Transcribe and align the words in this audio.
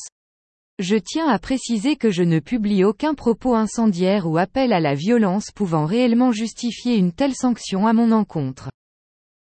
Je 0.79 0.97
tiens 0.97 1.29
à 1.29 1.39
préciser 1.39 1.97
que 1.97 2.11
je 2.11 2.23
ne 2.23 2.39
publie 2.39 2.85
aucun 2.85 3.15
propos 3.15 3.55
incendiaire 3.55 4.27
ou 4.27 4.39
appel 4.39 4.73
à 4.73 4.81
la 4.81 4.95
violence 4.95 5.51
pouvant 5.55 5.85
réellement 5.85 6.33
justifier 6.33 6.97
une 6.97 7.13
telle 7.13 7.35
sanction 7.35 7.87
à 7.87 7.93
mon 7.93 8.11
encontre. 8.11 8.71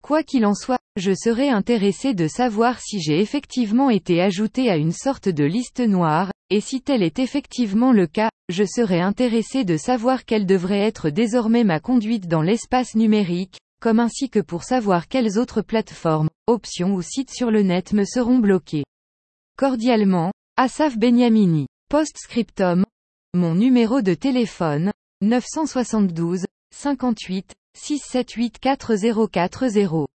Quoi 0.02 0.22
qu'il 0.22 0.45
en 0.45 0.55
soit, 0.55 0.80
je 0.96 1.12
serais 1.14 1.48
intéressé 1.48 2.12
de 2.12 2.28
savoir 2.28 2.80
si 2.80 3.00
j'ai 3.00 3.20
effectivement 3.20 3.88
été 3.88 4.20
ajouté 4.20 4.68
à 4.68 4.77
une 4.77 4.92
sorte 4.92 5.28
de 5.28 5.45
liste 5.45 5.80
noire, 5.80 6.32
et 6.50 6.60
si 6.60 6.82
tel 6.82 7.02
est 7.02 7.18
effectivement 7.18 7.92
le 7.92 8.06
cas, 8.06 8.30
je 8.50 8.64
serais 8.64 9.00
intéressé 9.00 9.64
de 9.64 9.77
savoir 9.77 10.24
quelle 10.24 10.44
devrait 10.44 10.80
être 10.80 11.08
désormais 11.08 11.64
ma 11.64 11.80
conduite 11.80 12.28
dans 12.28 12.42
l'espace 12.42 12.94
numérique, 12.94 13.58
comme 13.80 14.00
ainsi 14.00 14.28
que 14.28 14.41
pour 14.41 14.64
savoir 14.64 15.08
quelles 15.08 15.38
autres 15.38 15.62
plateformes, 15.62 16.28
options 16.47 16.94
ou 16.94 17.00
sites 17.00 17.30
sur 17.30 17.50
le 17.50 17.62
net 17.62 17.94
me 17.94 18.05
seront 18.05 18.38
bloqués. 18.38 18.84
Cordialement, 19.56 20.33
Asaf 20.58 20.98
Benyamini. 20.98 21.67
Postscriptum. 21.89 22.84
Mon 23.33 23.55
numéro 23.55 24.03
de 24.03 24.12
téléphone, 24.12 24.92
972, 25.22 26.44
58, 26.75 27.55
678 27.75 28.59
4040. 28.59 30.09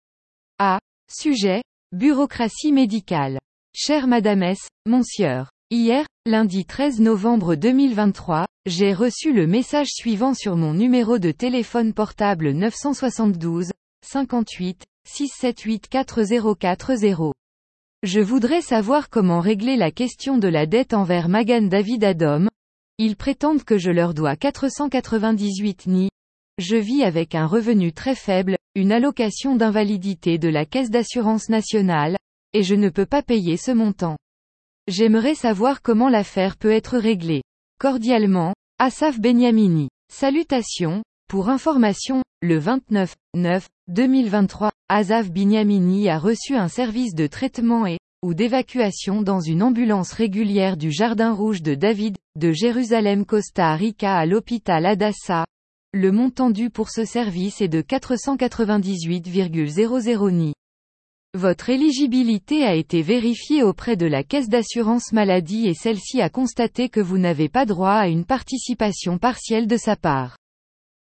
A. 0.59 0.81
Sujet, 1.09 1.63
bureaucratie 1.93 2.73
médicale. 2.73 3.39
Chère 3.77 4.09
Madame 4.09 4.43
S, 4.43 4.59
Monsieur. 4.87 5.45
Hier, 5.71 6.05
lundi 6.27 6.65
13 6.65 6.99
novembre 6.99 7.55
2023, 7.55 8.47
j'ai 8.67 8.93
reçu 8.93 9.33
le 9.33 9.47
message 9.47 9.91
suivant 9.93 10.35
sur 10.35 10.57
mon 10.57 10.75
numéro 10.75 11.21
de 11.21 11.31
téléphone 11.31 11.95
portable 11.95 12.51
972, 12.51 13.71
58, 14.05 14.83
678 15.07 15.89
4040. 15.89 17.35
Je 18.05 18.21
voudrais 18.21 18.61
savoir 18.61 19.09
comment 19.09 19.41
régler 19.41 19.77
la 19.77 19.91
question 19.91 20.37
de 20.37 20.47
la 20.47 20.67
dette 20.67 20.93
envers 20.93 21.31
Magan 21.31 21.63
David 21.63 22.05
Adam. 22.05 22.49
Ils 22.99 23.17
prétendent 23.17 23.65
que 23.65 23.79
je 23.79 23.91
leur 23.91 24.13
dois 24.13 24.37
498 24.37 25.87
ni. 25.87 26.11
Je 26.59 26.77
vis 26.77 27.03
avec 27.03 27.35
un 27.35 27.47
revenu 27.47 27.95
très 27.95 28.15
faible, 28.15 28.59
une 28.75 28.93
allocation 28.93 29.57
d'invalidité 29.57 30.37
de 30.37 30.51
la 30.51 30.67
Caisse 30.67 30.91
d'assurance 30.91 31.49
nationale, 31.49 32.19
et 32.53 32.63
je 32.63 32.75
ne 32.75 32.91
peux 32.91 33.07
pas 33.07 33.23
payer 33.23 33.57
ce 33.57 33.71
montant. 33.71 34.19
J'aimerais 34.87 35.35
savoir 35.35 35.81
comment 35.81 36.11
l'affaire 36.11 36.59
peut 36.59 36.73
être 36.73 36.99
réglée. 36.99 37.43
Cordialement, 37.81 38.53
Asaf 38.79 39.19
Benyamini. 39.19 39.89
Salutations, 40.13 41.03
pour 41.27 41.49
information, 41.49 42.23
le 42.43 42.59
29, 42.59 43.15
9, 43.35 43.67
2023, 43.89 44.73
Asaf 44.97 45.29
Benyamini 45.29 46.09
a 46.09 46.21
reçu 46.21 46.55
un 46.55 46.69
service 46.69 47.17
de 47.17 47.27
traitement 47.27 47.85
et, 47.85 47.99
ou 48.25 48.33
d'évacuation 48.33 49.23
dans 49.23 49.41
une 49.41 49.65
ambulance 49.65 50.13
régulière 50.13 50.77
du 50.77 50.93
Jardin 50.93 51.33
Rouge 51.33 51.63
de 51.63 51.75
David, 51.75 52.17
de 52.39 52.53
Jérusalem 52.53 53.27
Costa 53.27 53.75
Rica 53.75 54.15
à 54.15 54.25
l'hôpital 54.25 54.87
Adassa. 54.87 55.47
Le 55.93 56.13
montant 56.13 56.51
dû 56.51 56.71
pour 56.71 56.91
ce 56.91 57.05
service 57.05 57.61
est 57.61 57.67
de 57.67 57.83
498,00 57.83 60.31
ni. 60.31 60.55
Votre 61.37 61.71
éligibilité 61.71 62.63
a 62.63 62.77
été 62.77 63.03
vérifiée 63.03 63.65
auprès 63.65 63.97
de 63.97 64.07
la 64.07 64.23
caisse 64.23 64.49
d'assurance 64.49 65.11
maladie 65.11 65.67
et 65.67 65.75
celle-ci 65.75 66.23
a 66.23 66.31
constaté 66.31 66.89
que 66.89 67.01
vous 67.01 67.19
n'avez 67.19 67.49
pas 67.49 67.67
droit 67.67 67.95
à 67.95 68.07
une 68.07 68.25
participation 68.25 69.19
partielle 69.19 69.67
de 69.67 69.77
sa 69.77 69.97
part. 69.97 70.37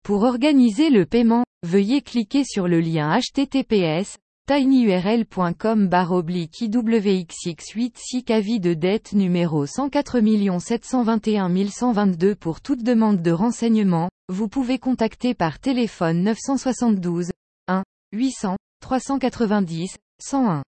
Pour 0.02 0.24
organiser 0.24 0.90
le 0.90 1.06
paiement, 1.06 1.44
veuillez 1.62 2.02
cliquer 2.02 2.44
sur 2.44 2.68
le 2.68 2.80
lien 2.80 3.18
https 3.18 4.18
tinyurl.com 4.46 5.88
IWXX8 5.88 8.32
avis 8.32 8.58
de 8.58 8.74
dette 8.74 9.12
numéro 9.12 9.66
104 9.66 10.58
721 10.58 11.68
122 11.68 12.34
pour 12.34 12.60
toute 12.60 12.82
demande 12.82 13.22
de 13.22 13.30
renseignement, 13.30 14.10
vous 14.28 14.48
pouvez 14.48 14.80
contacter 14.80 15.34
par 15.34 15.60
téléphone 15.60 16.24
972 16.24 17.30
1 17.68 17.84
800 18.12 18.56
390 18.80 19.96
101. 20.20 20.64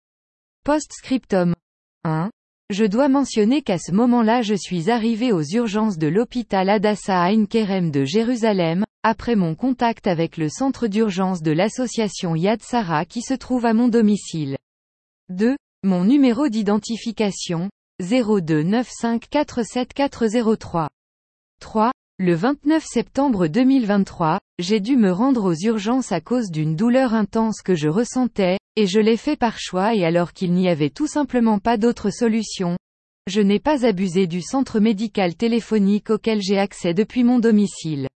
Postscriptum 0.65 1.55
1. 2.05 2.29
Je 2.69 2.85
dois 2.85 3.09
mentionner 3.09 3.63
qu'à 3.63 3.79
ce 3.79 3.93
moment-là 3.93 4.43
je 4.43 4.53
suis 4.55 4.91
arrivé 4.91 5.33
aux 5.33 5.43
urgences 5.43 5.97
de 5.97 6.09
l'hôpital 6.09 6.69
Adassa 6.69 7.23
Ein 7.23 7.47
Kerem 7.47 7.91
de 7.91 8.05
Jérusalem, 8.05 8.85
après 9.03 9.34
mon 9.34 9.55
contact 9.55 10.06
avec 10.06 10.37
le 10.37 10.50
centre 10.50 10.87
d'urgence 10.87 11.41
de 11.41 11.53
l'association 11.53 12.37
Yad 12.37 12.62
Sarah 12.62 13.06
qui 13.06 13.22
se 13.22 13.33
trouve 13.33 13.65
à 13.65 13.72
mon 13.72 13.88
domicile. 13.88 14.59
2. 15.31 15.56
Mon 15.83 16.05
numéro 16.05 16.50
d'identification, 16.50 17.71
029547403. 18.03 20.89
3. 21.60 21.93
Le 22.19 22.34
29 22.34 22.84
septembre 22.84 23.47
2023, 23.47 24.39
j'ai 24.59 24.81
dû 24.81 24.99
me 24.99 25.10
rendre 25.10 25.44
aux 25.44 25.55
urgences 25.55 26.12
à 26.12 26.21
cause 26.21 26.50
d'une 26.50 26.77
douleur 26.77 27.15
intense 27.15 27.62
que 27.62 27.75
je 27.75 27.89
ressentais, 27.89 28.59
et 28.77 28.87
je 28.87 29.00
l'ai 29.00 29.16
fait 29.16 29.37
par 29.37 29.59
choix 29.59 29.94
et 29.94 30.05
alors 30.05 30.34
qu'il 30.34 30.53
n'y 30.53 30.69
avait 30.69 30.91
tout 30.91 31.06
simplement 31.06 31.59
pas 31.59 31.78
d'autre 31.78 32.10
solution. 32.10 32.77
Je 33.27 33.41
n'ai 33.41 33.60
pas 33.60 33.87
abusé 33.87 34.27
du 34.27 34.43
centre 34.43 34.81
médical 34.81 35.34
téléphonique 35.34 36.10
auquel 36.10 36.43
j'ai 36.43 36.59
accès 36.59 36.93
depuis 36.93 37.25
mon 37.25 37.39
domicile. 37.39 38.09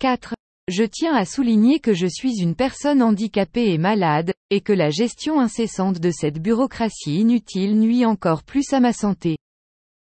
4. 0.00 0.34
Je 0.68 0.82
tiens 0.82 1.14
à 1.14 1.26
souligner 1.26 1.78
que 1.78 1.92
je 1.92 2.06
suis 2.06 2.40
une 2.40 2.54
personne 2.54 3.02
handicapée 3.02 3.70
et 3.70 3.76
malade, 3.76 4.32
et 4.48 4.62
que 4.62 4.72
la 4.72 4.88
gestion 4.88 5.38
incessante 5.38 6.00
de 6.00 6.10
cette 6.10 6.40
bureaucratie 6.40 7.20
inutile 7.20 7.78
nuit 7.78 8.06
encore 8.06 8.42
plus 8.42 8.72
à 8.72 8.80
ma 8.80 8.94
santé. 8.94 9.36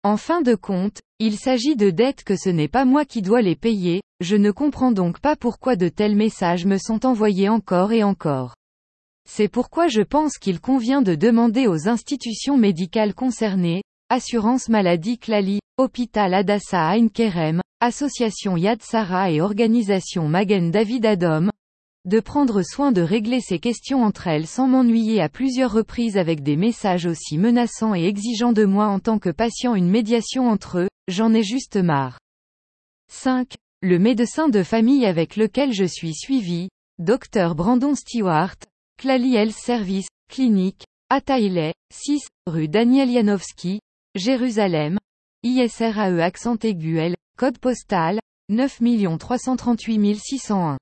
En 0.04 0.16
fin 0.16 0.40
de 0.40 0.54
compte, 0.54 1.00
il 1.18 1.36
s'agit 1.36 1.74
de 1.74 1.90
dettes 1.90 2.22
que 2.22 2.36
ce 2.36 2.48
n'est 2.48 2.68
pas 2.68 2.84
moi 2.84 3.04
qui 3.04 3.22
dois 3.22 3.42
les 3.42 3.56
payer, 3.56 4.00
je 4.20 4.36
ne 4.36 4.52
comprends 4.52 4.92
donc 4.92 5.18
pas 5.18 5.34
pourquoi 5.34 5.74
de 5.74 5.88
tels 5.88 6.14
messages 6.14 6.64
me 6.64 6.78
sont 6.78 7.04
envoyés 7.04 7.48
encore 7.48 7.90
et 7.90 8.04
encore. 8.04 8.54
C'est 9.28 9.48
pourquoi 9.48 9.88
je 9.88 10.02
pense 10.02 10.38
qu'il 10.38 10.60
convient 10.60 11.02
de 11.02 11.16
demander 11.16 11.66
aux 11.66 11.88
institutions 11.88 12.56
médicales 12.56 13.14
concernées, 13.14 13.82
Assurance 14.10 14.68
Maladie 14.68 15.18
Klali, 15.18 15.58
Hôpital 15.76 16.34
Adassa 16.34 16.94
Kerem, 17.12 17.60
Association 17.80 18.56
Yad 18.56 18.82
Sarah 18.82 19.30
et 19.30 19.40
Organisation 19.40 20.26
Magen 20.26 20.72
David 20.72 21.06
Adom, 21.06 21.52
de 22.06 22.18
prendre 22.18 22.62
soin 22.62 22.90
de 22.90 23.02
régler 23.02 23.40
ces 23.40 23.60
questions 23.60 24.02
entre 24.02 24.26
elles 24.26 24.48
sans 24.48 24.66
m'ennuyer 24.66 25.20
à 25.20 25.28
plusieurs 25.28 25.72
reprises 25.72 26.16
avec 26.16 26.42
des 26.42 26.56
messages 26.56 27.06
aussi 27.06 27.38
menaçants 27.38 27.94
et 27.94 28.04
exigeants 28.04 28.52
de 28.52 28.64
moi 28.64 28.88
en 28.88 28.98
tant 28.98 29.20
que 29.20 29.30
patient 29.30 29.76
une 29.76 29.88
médiation 29.88 30.48
entre 30.48 30.80
eux, 30.80 30.88
j'en 31.06 31.32
ai 31.32 31.44
juste 31.44 31.76
marre. 31.76 32.18
5. 33.12 33.54
Le 33.82 34.00
médecin 34.00 34.48
de 34.48 34.64
famille 34.64 35.06
avec 35.06 35.36
lequel 35.36 35.72
je 35.72 35.84
suis 35.84 36.14
suivi, 36.14 36.70
Dr 36.98 37.54
Brandon 37.54 37.94
Stewart, 37.94 38.56
Klali 38.96 39.36
Health 39.36 39.56
Service, 39.56 40.08
clinique, 40.28 40.84
à 41.10 41.20
6, 41.94 42.26
rue 42.48 42.66
Daniel 42.66 43.12
Janowski, 43.12 43.78
Jérusalem, 44.16 44.98
ISRAE 45.44 46.20
accent 46.20 46.58
aigu 46.64 46.98
Code 47.38 47.58
postal, 47.60 48.18
9 48.48 48.80
338 49.16 50.16
601. 50.16 50.76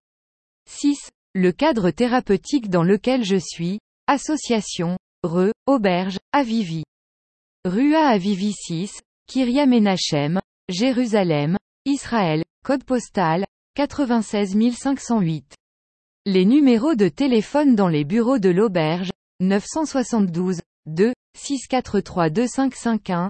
6. 0.67 1.11
Le 1.35 1.53
cadre 1.53 1.91
thérapeutique 1.91 2.71
dans 2.71 2.83
lequel 2.83 3.25
je 3.25 3.37
suis, 3.37 3.79
association, 4.07 4.97
Re, 5.23 5.51
Auberge, 5.67 6.19
Avivi. 6.33 6.85
Rua 7.67 8.07
Avivi 8.07 8.55
6, 8.55 9.03
Kiria 9.27 9.67
Menachem, 9.67 10.41
Jérusalem, 10.71 11.59
Israël, 11.85 12.43
code 12.65 12.85
postal, 12.85 13.45
96 13.75 14.57
508. 14.73 15.57
Les 16.25 16.47
numéros 16.47 16.95
de 16.95 17.11
téléphone 17.11 17.77
dans 17.77 17.89
les 17.89 18.07
bureaux 18.07 18.39
de 18.39 18.49
l'auberge, 18.49 19.11
972, 19.41 20.63
2, 20.87 21.13
643 21.37 22.31
2551, 22.31 23.29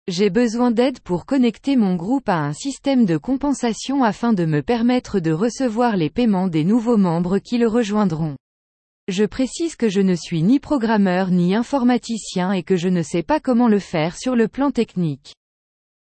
J'ai 0.08 0.30
besoin 0.30 0.70
d'aide 0.70 1.00
pour 1.00 1.26
connecter 1.26 1.76
mon 1.76 1.96
groupe 1.96 2.30
à 2.30 2.38
un 2.38 2.54
système 2.54 3.06
de 3.06 3.18
compensation 3.18 4.04
afin 4.04 4.32
de 4.32 4.46
me 4.46 4.62
permettre 4.62 5.20
de 5.20 5.32
recevoir 5.32 5.98
les 5.98 6.12
paiements 6.12 6.48
des 6.48 6.64
nouveaux 6.64 6.98
membres 6.98 7.40
qui 7.40 7.58
le 7.58 7.68
rejoindront. 7.68 8.36
Je 9.08 9.26
précise 9.26 9.76
que 9.76 9.90
je 9.90 10.02
ne 10.02 10.14
suis 10.14 10.44
ni 10.44 10.60
programmeur 10.60 11.32
ni 11.32 11.56
informaticien 11.56 12.52
et 12.52 12.62
que 12.62 12.76
je 12.76 12.90
ne 12.90 13.02
sais 13.02 13.24
pas 13.24 13.40
comment 13.40 13.70
le 13.70 13.80
faire 13.80 14.16
sur 14.18 14.36
le 14.36 14.48
plan 14.48 14.70
technique. 14.70 15.34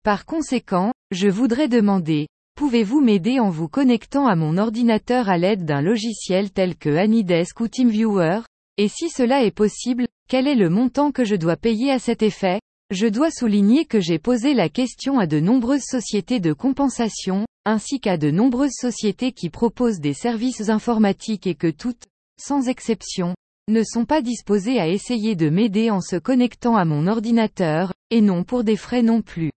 Par 0.03 0.25
conséquent, 0.25 0.91
je 1.11 1.29
voudrais 1.29 1.69
demander, 1.69 2.27
Pouvez-vous 2.61 3.01
m'aider 3.01 3.39
en 3.39 3.49
vous 3.49 3.67
connectant 3.67 4.27
à 4.27 4.35
mon 4.35 4.55
ordinateur 4.59 5.29
à 5.29 5.39
l'aide 5.39 5.65
d'un 5.65 5.81
logiciel 5.81 6.51
tel 6.51 6.75
que 6.75 6.95
Anydesk 6.95 7.59
ou 7.59 7.67
TeamViewer? 7.67 8.41
Et 8.77 8.87
si 8.87 9.09
cela 9.09 9.43
est 9.43 9.49
possible, 9.49 10.07
quel 10.29 10.47
est 10.47 10.53
le 10.53 10.69
montant 10.69 11.11
que 11.11 11.25
je 11.25 11.35
dois 11.35 11.55
payer 11.55 11.89
à 11.89 11.97
cet 11.97 12.21
effet? 12.21 12.61
Je 12.91 13.07
dois 13.07 13.31
souligner 13.31 13.85
que 13.85 13.99
j'ai 13.99 14.19
posé 14.19 14.53
la 14.53 14.69
question 14.69 15.17
à 15.17 15.25
de 15.25 15.39
nombreuses 15.39 15.87
sociétés 15.89 16.39
de 16.39 16.53
compensation, 16.53 17.47
ainsi 17.65 17.99
qu'à 17.99 18.17
de 18.17 18.29
nombreuses 18.29 18.77
sociétés 18.79 19.31
qui 19.31 19.49
proposent 19.49 19.99
des 19.99 20.13
services 20.13 20.69
informatiques 20.69 21.47
et 21.47 21.55
que 21.55 21.71
toutes, 21.71 22.03
sans 22.39 22.67
exception, 22.67 23.33
ne 23.69 23.81
sont 23.81 24.05
pas 24.05 24.21
disposées 24.21 24.79
à 24.79 24.87
essayer 24.87 25.35
de 25.35 25.49
m'aider 25.49 25.89
en 25.89 25.99
se 25.99 26.15
connectant 26.15 26.75
à 26.75 26.85
mon 26.85 27.07
ordinateur, 27.07 27.91
et 28.11 28.21
non 28.21 28.43
pour 28.43 28.63
des 28.63 28.77
frais 28.77 29.01
non 29.01 29.23
plus. 29.23 29.49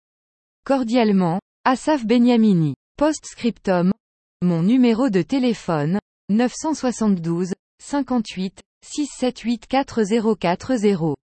Cordialement, 0.64 1.38
Asaf 1.66 2.06
Benyamini. 2.06 2.74
Postscriptum. 2.96 3.92
Mon 4.40 4.62
numéro 4.62 5.10
de 5.10 5.20
téléphone, 5.20 5.98
972, 6.28 7.52
58, 7.82 8.60
678 8.86 9.66
4040. 9.66 11.16